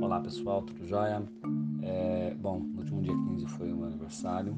[0.00, 1.22] Olá pessoal, tudo jóia?
[1.82, 4.56] É, bom, no último dia 15 foi o meu aniversário,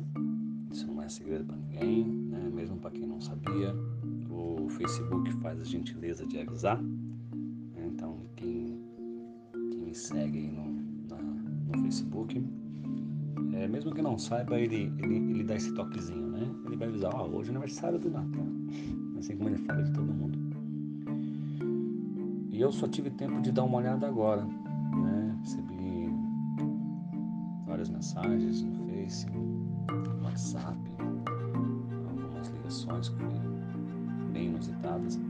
[0.71, 2.49] isso não é segredo para ninguém, né?
[2.55, 3.75] mesmo para quem não sabia.
[4.31, 7.91] O Facebook faz a gentileza de avisar, né?
[7.93, 8.81] então quem,
[9.73, 10.73] quem me segue aí no,
[11.09, 12.41] na, no Facebook,
[13.55, 16.49] é, mesmo que não saiba, ele, ele, ele dá esse toquezinho, né?
[16.65, 18.62] Ele vai avisar, ó, oh, hoje é aniversário do Natan,
[19.23, 20.37] assim como ele fala de todo mundo.
[22.51, 25.39] E eu só tive tempo de dar uma olhada agora, né?
[25.41, 26.11] Recebi
[27.65, 30.77] várias mensagens no Face, no WhatsApp,
[32.11, 33.13] algumas ligações
[34.33, 35.21] bem inusitadas.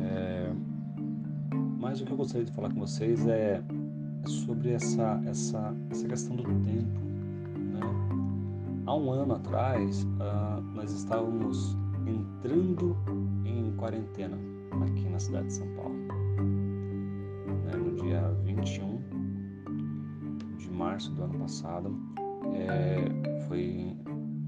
[0.00, 0.52] É,
[1.78, 3.62] mas o que eu gostaria de falar com vocês é,
[4.24, 7.00] é sobre essa, essa, essa questão do tempo.
[7.56, 7.80] Né?
[8.84, 11.76] Há um ano atrás, uh, nós estávamos
[12.10, 12.96] entrando
[13.44, 14.38] em quarentena
[14.82, 15.94] aqui na cidade de São Paulo.
[17.64, 18.98] Né, no dia 21
[20.56, 21.94] de março do ano passado,
[22.54, 23.96] é, foi,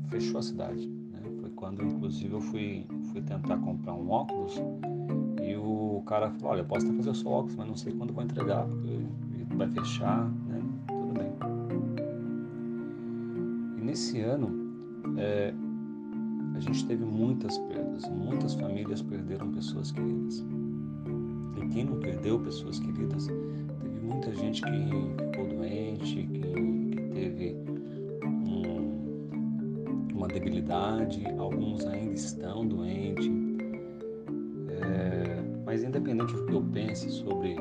[0.09, 0.87] fechou a cidade.
[0.89, 1.21] Né?
[1.41, 4.61] Foi quando, inclusive, eu fui, fui tentar comprar um óculos
[5.43, 8.13] e o cara falou: Olha, posso até fazer o seu óculos, mas não sei quando
[8.13, 9.01] vou entregar, porque
[9.57, 10.29] vai fechar.
[10.47, 10.61] Né?
[10.87, 11.33] Tudo bem.
[13.79, 14.49] E nesse ano,
[15.19, 15.53] é,
[16.55, 20.45] a gente teve muitas perdas, muitas famílias perderam pessoas queridas.
[21.57, 26.41] E quem não perdeu pessoas queridas, teve muita gente que ficou doente, que,
[26.91, 27.57] que teve
[28.25, 33.27] um, uma debilidade, alguns ainda estão doentes.
[34.69, 37.57] É, mas independente do que eu pense sobre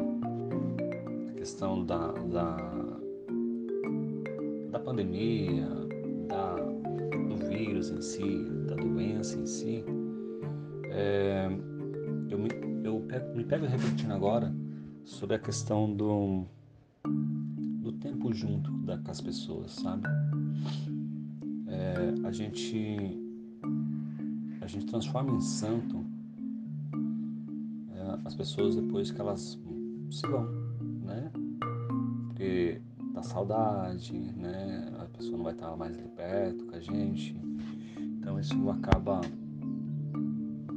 [1.30, 2.58] a questão da, da,
[4.72, 5.68] da pandemia,
[6.28, 6.79] da,
[7.80, 9.84] vírus em si, doença em si,
[10.92, 11.48] é,
[12.30, 12.50] eu, me,
[12.84, 14.54] eu pego, me pego refletindo agora
[15.06, 16.46] sobre a questão do,
[17.82, 20.08] do tempo junto da, com as pessoas, sabe?
[21.68, 23.18] É, a gente
[24.62, 26.06] a gente transforma em santo
[27.94, 29.58] é, as pessoas depois que elas
[30.12, 30.46] se vão,
[31.06, 31.32] né?
[32.28, 32.82] Porque
[33.14, 34.92] dá saudade, né?
[35.00, 37.40] A pessoa não vai estar mais ali perto com a gente.
[38.30, 39.22] Então isso acaba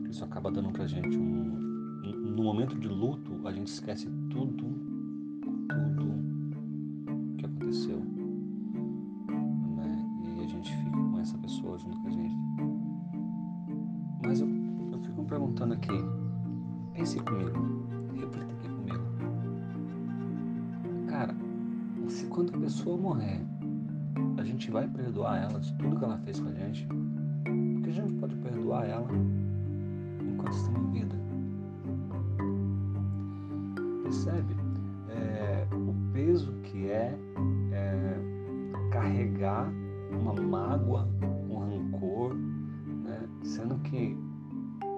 [0.08, 4.64] isso acaba dando pra gente um no momento de luto a gente esquece tudo
[5.68, 6.14] tudo
[7.36, 7.98] que aconteceu
[9.76, 10.06] né?
[10.24, 12.36] e a gente fica com essa pessoa junto com a gente
[14.24, 14.48] mas eu,
[14.90, 15.92] eu fico me perguntando aqui
[16.94, 19.04] pense comigo reflita aqui comigo
[21.06, 21.36] cara
[22.08, 23.42] se quando a pessoa morrer
[24.38, 26.88] a gente vai perdoar ela de tudo que ela fez com a gente
[27.92, 29.06] a gente pode perdoar ela
[30.22, 31.14] enquanto estamos em vida.
[34.02, 34.56] Percebe
[35.10, 37.14] é, o peso que é,
[37.72, 39.70] é, carregar
[40.10, 41.06] uma mágoa,
[41.50, 43.28] um rancor, né?
[43.42, 44.16] sendo que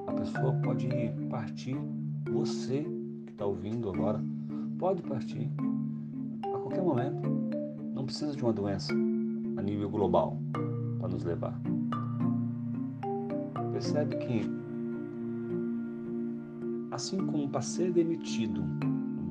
[0.07, 0.89] a pessoa pode
[1.29, 1.77] partir,
[2.31, 2.87] você
[3.27, 4.23] que está ouvindo agora,
[4.79, 5.51] pode partir
[6.45, 7.29] a qualquer momento.
[7.93, 10.39] Não precisa de uma doença a nível global
[11.01, 11.74] para nos levar
[13.75, 14.51] percebe que,
[16.93, 18.63] assim como para ser demitido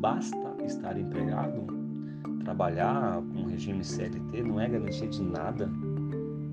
[0.01, 1.65] basta estar empregado,
[2.43, 5.67] trabalhar com regime CLT não é garantia de nada.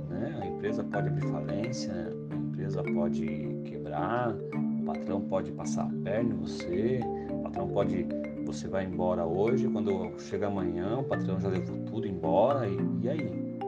[0.09, 0.39] Né?
[0.41, 1.93] A empresa pode abrir falência,
[2.31, 3.27] a empresa pode
[3.65, 8.07] quebrar, o patrão pode passar a perna em você, o patrão pode.
[8.47, 13.09] Você vai embora hoje, quando chega amanhã, o patrão já levou tudo embora, e, e
[13.09, 13.59] aí?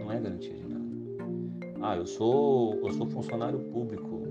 [0.00, 0.71] Não é garantia de
[1.82, 4.22] ah, eu sou, eu sou funcionário público,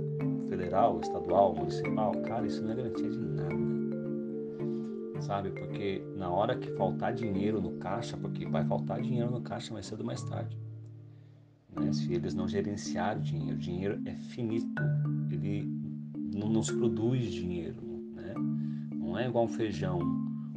[0.47, 2.13] federal, estadual, municipal.
[2.21, 3.55] Cara, isso não é garantia de nada.
[5.19, 5.51] Sabe?
[5.51, 9.85] Porque na hora que faltar dinheiro no caixa, porque vai faltar dinheiro no caixa mais
[9.85, 10.57] cedo ou mais tarde.
[11.77, 11.91] Né?
[11.91, 14.81] Se eles não gerenciarem o dinheiro, o dinheiro é finito.
[15.29, 15.69] Ele
[16.15, 17.81] não nos produz dinheiro.
[18.15, 18.33] Né?
[18.95, 19.99] Não é igual um feijão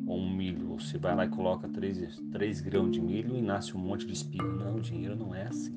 [0.06, 0.78] ou um milho.
[0.78, 4.12] Você vai lá e coloca três, três grãos de milho e nasce um monte de
[4.12, 4.44] espiga.
[4.44, 5.74] Não, o dinheiro não é assim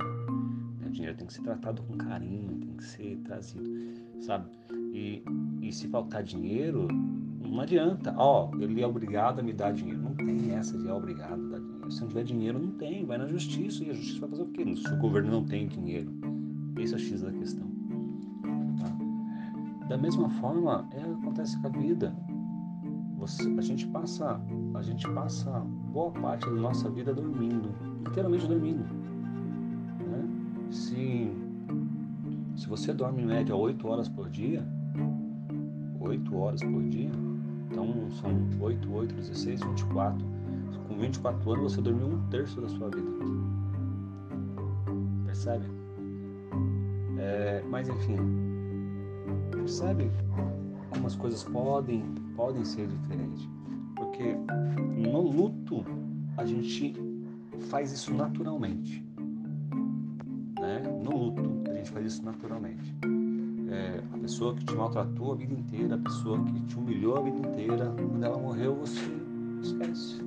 [0.88, 3.70] dinheiro tem que ser tratado com carinho, tem que ser trazido,
[4.22, 4.50] sabe?
[4.94, 5.24] E,
[5.62, 6.88] e se faltar dinheiro,
[7.42, 8.14] não adianta.
[8.18, 10.02] Ó, oh, ele é obrigado a me dar dinheiro.
[10.02, 11.92] Não tem essa de é obrigado a dar dinheiro.
[11.92, 13.06] Se não tiver dinheiro, não tem.
[13.06, 14.76] Vai na justiça e a justiça vai fazer o quê?
[14.76, 16.12] Se o governo não tem dinheiro.
[16.78, 17.68] Esse é o X da questão.
[18.80, 19.88] Tá?
[19.88, 22.16] Da mesma forma, é, acontece com a vida.
[23.18, 24.40] Você, a gente passa,
[24.76, 25.52] a gente passa
[25.92, 27.74] boa parte da nossa vida dormindo,
[28.06, 29.07] literalmente dormindo
[30.78, 31.32] se,
[32.56, 34.66] se você dorme em média 8 horas por dia,
[36.00, 37.10] 8 horas por dia,
[37.70, 38.32] então são
[38.62, 40.26] 8, 8, 16, 24.
[40.88, 43.08] Com 24 anos você dormiu um terço da sua vida.
[45.26, 45.66] Percebe?
[47.18, 48.18] É, mas enfim,
[49.52, 50.10] percebe
[50.90, 52.04] como as coisas podem,
[52.36, 53.48] podem ser diferentes.
[53.96, 54.36] Porque
[54.96, 55.84] no luto
[56.38, 56.94] a gente
[57.70, 59.07] faz isso naturalmente.
[61.98, 62.94] Faz isso naturalmente.
[63.72, 67.22] É, a pessoa que te maltratou a vida inteira, a pessoa que te humilhou a
[67.22, 69.02] vida inteira, quando ela morreu você
[69.62, 70.22] esquece.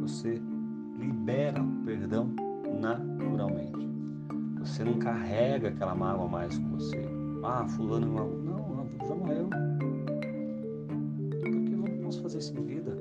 [0.00, 0.42] Você
[0.98, 2.28] libera o perdão
[2.80, 3.88] naturalmente.
[4.58, 7.08] Você não carrega aquela mágoa mais com você.
[7.44, 9.48] Ah, fulano é Não, já morreu.
[11.40, 12.96] Por que vamos fazer isso em vida?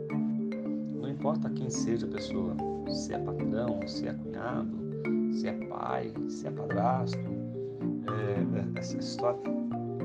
[0.94, 2.56] Não importa quem seja a pessoa,
[2.88, 4.77] se é patrão, se é cunhado,
[5.33, 7.36] se é pai, se é padrasto,
[8.09, 9.39] é, essa história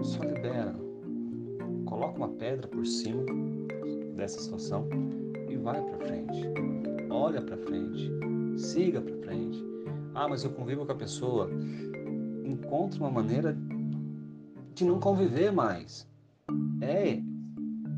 [0.02, 0.74] só libera.
[1.86, 3.22] Coloca uma pedra por cima
[4.16, 4.88] dessa situação
[5.48, 6.42] e vai para frente.
[7.10, 8.10] Olha para frente,
[8.56, 9.62] siga para frente.
[10.14, 11.50] Ah, mas eu convivo com a pessoa.
[12.44, 13.56] Encontre uma maneira
[14.74, 16.08] de não conviver mais.
[16.80, 17.20] É,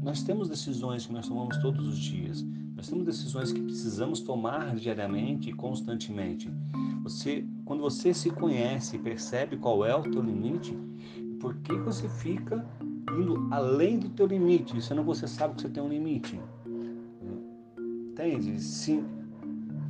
[0.03, 2.45] nós temos decisões que nós tomamos todos os dias.
[2.77, 6.51] Nós temos decisões que precisamos tomar diariamente e constantemente.
[7.03, 10.78] Você, quando você se conhece e percebe qual é o teu limite,
[11.40, 12.64] por que você fica
[13.19, 16.40] indo além do teu limite, sendo você sabe que você tem um limite?
[18.11, 18.61] Entende?
[18.61, 19.05] Se,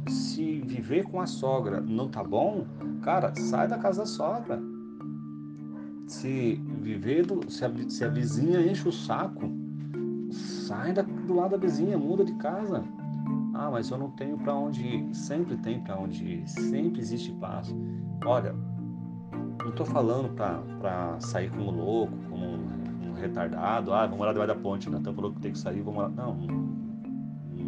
[0.09, 2.67] se viver com a sogra não tá bom,
[3.03, 4.75] cara, sai da casa da sogra
[6.07, 9.51] se viver, do, se, a, se a vizinha enche o saco,
[10.31, 12.85] sai da, do lado da vizinha, muda de casa.
[13.55, 15.15] Ah, mas eu não tenho para onde ir.
[15.15, 17.75] Sempre tem para onde ir, sempre existe paz.
[18.25, 18.55] Olha,
[19.63, 23.93] não estou falando para sair como louco, como um, um, retardado.
[23.93, 26.09] Ah, vamos lá debaixo da ponte, Natan falou que tem que sair, vamos lá.
[26.09, 26.37] Não,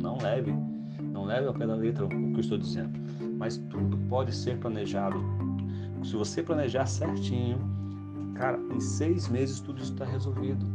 [0.02, 0.52] não leve,
[1.00, 2.98] não leve ao pé da letra o que eu estou dizendo.
[3.38, 5.18] Mas tudo pode ser planejado.
[6.02, 7.58] Se você planejar certinho,
[8.38, 10.66] Cara, em seis meses tudo está resolvido.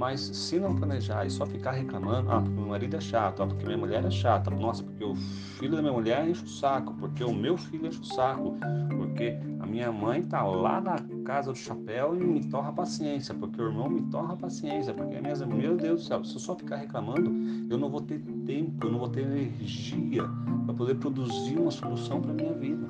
[0.00, 3.46] Mas se não planejar e só ficar reclamando, ah, porque meu marido é chato, ah,
[3.46, 6.94] porque minha mulher é chata, nossa, porque o filho da minha mulher enche o saco,
[6.94, 8.56] porque o meu filho enche o saco,
[8.96, 13.60] porque a minha mãe tá lá na casa do chapéu e me torra paciência, porque
[13.60, 16.56] o irmão me torra paciência, porque a minha meu Deus do céu, se eu só
[16.56, 17.30] ficar reclamando,
[17.68, 20.24] eu não vou ter tempo, eu não vou ter energia
[20.64, 22.88] para poder produzir uma solução para minha vida.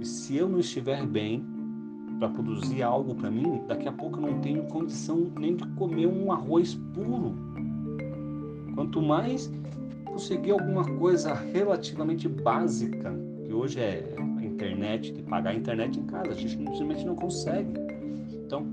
[0.00, 1.53] E se eu não estiver bem,
[2.18, 6.06] para produzir algo para mim, daqui a pouco eu não tenho condição nem de comer
[6.06, 7.34] um arroz puro.
[8.74, 9.52] Quanto mais
[10.04, 13.12] conseguir alguma coisa relativamente básica,
[13.44, 17.16] que hoje é a internet, de pagar a internet em casa, a gente simplesmente não
[17.16, 17.72] consegue.
[18.32, 18.66] Então,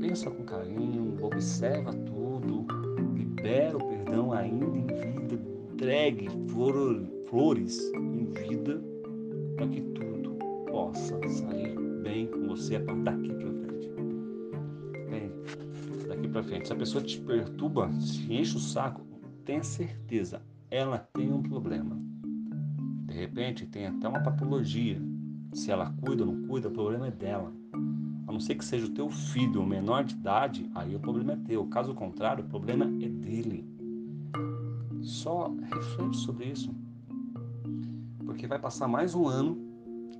[0.00, 2.66] pensa com carinho, observa tudo,
[3.14, 5.40] libera o perdão ainda em vida,
[5.72, 6.28] entregue
[7.28, 8.80] flores em vida
[9.56, 10.36] para que tudo
[10.66, 11.87] possa sair
[12.18, 13.90] bem com você daqui para frente.
[15.08, 15.32] Bem,
[16.08, 16.66] daqui para frente.
[16.66, 19.02] Se a pessoa te perturba, se enche o saco,
[19.44, 21.96] tenha certeza, ela tem um problema.
[23.06, 25.00] De repente, tem até uma patologia.
[25.52, 27.52] Se ela cuida ou não cuida, o problema é dela.
[28.26, 31.36] A não ser que seja o teu filho menor de idade, aí o problema é
[31.36, 31.66] teu.
[31.66, 33.64] Caso contrário, o problema é dele.
[35.02, 36.74] Só reflete sobre isso.
[38.26, 39.56] Porque vai passar mais um ano.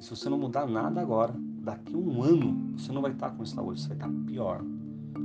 [0.00, 1.34] Se você não mudar nada agora,
[1.68, 4.64] daqui a um ano você não vai estar com saúde, você vai estar pior.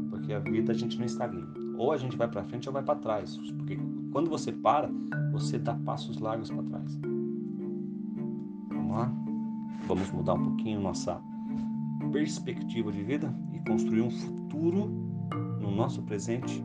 [0.09, 1.43] Porque a vida a gente não está ali.
[1.77, 3.37] Ou a gente vai para frente ou vai para trás.
[3.37, 3.79] Porque
[4.11, 4.89] quando você para,
[5.31, 6.99] você dá passos largos para trás.
[8.69, 9.11] Vamos lá?
[9.87, 11.21] Vamos mudar um pouquinho nossa
[12.11, 14.87] perspectiva de vida e construir um futuro
[15.61, 16.63] no nosso presente.